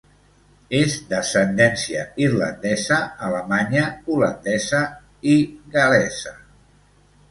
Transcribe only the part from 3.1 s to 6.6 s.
alemanya, holandesa i gal·lesa.